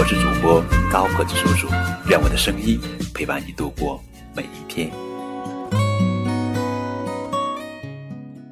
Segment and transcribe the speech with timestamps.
[0.00, 1.68] 我是主播高个子叔叔，
[2.08, 2.80] 愿我的声音
[3.14, 4.02] 陪伴你度过
[4.34, 4.90] 每一天。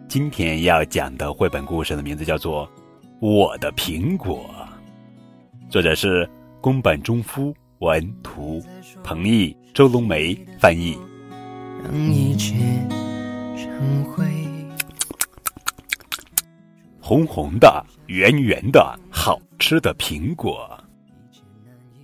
[0.07, 2.67] 今天要讲的绘本故事的名字叫做
[3.27, 4.45] 《我的苹果》，
[5.73, 6.29] 作者是
[6.61, 8.63] 宫本忠夫，文图，
[9.03, 10.99] 彭毅、周龙梅翻译。
[11.83, 12.57] 让一切
[13.57, 14.27] 成灰。
[17.01, 20.79] 红红的、圆圆的、好吃的苹果，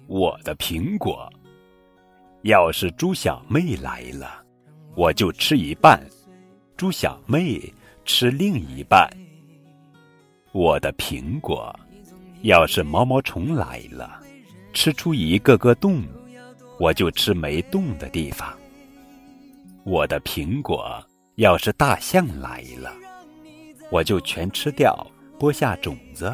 [0.06, 1.32] 我的苹果。
[2.42, 4.44] 要是猪小妹来了，
[4.94, 6.00] 我就吃一半，
[6.76, 7.60] 猪小妹
[8.04, 9.08] 吃另一半。
[10.52, 11.74] 我的苹果。
[12.42, 14.20] 要是毛毛虫来了，
[14.74, 16.02] 吃出一个个洞，
[16.78, 18.52] 我就吃没洞的地方。
[19.84, 21.02] 我的苹果。
[21.36, 22.92] 要是大象来了。
[23.90, 24.94] 我就全吃掉，
[25.36, 26.32] 播下种子，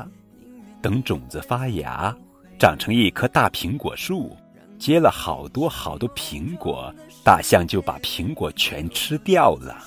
[0.83, 2.15] 等种子发芽，
[2.61, 4.37] 长成一棵大苹果树，
[4.79, 6.95] 结了好多好多苹果，
[7.25, 9.83] 大象就把苹果全吃掉了。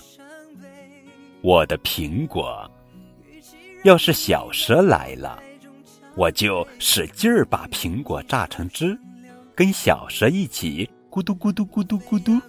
[1.42, 2.68] 我的苹果，
[3.84, 5.38] 要是小蛇来了，
[6.16, 8.98] 我就使劲儿把苹果榨成汁，
[9.54, 12.42] 跟小蛇一起咕嘟咕嘟咕嘟咕嘟。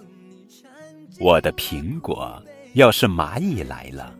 [1.19, 2.41] 我的苹果，
[2.73, 4.11] 要是蚂蚁来了。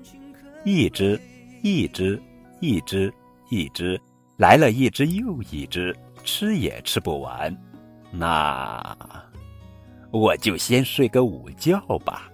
[0.64, 1.20] 一只，
[1.64, 2.22] 一只，
[2.60, 3.12] 一只，
[3.50, 4.00] 一只，
[4.38, 7.56] 来了一只又一只，吃也吃不完。
[8.12, 8.96] 那
[10.12, 12.30] 我就先睡个午觉吧。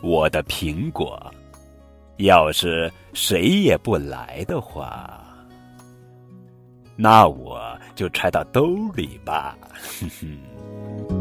[0.00, 1.32] 我的苹果，
[2.18, 5.24] 要是谁也不来的话，
[6.94, 9.58] 那我就揣到兜里吧。
[10.00, 11.17] 哼哼。